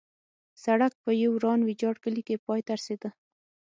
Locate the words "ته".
2.67-2.73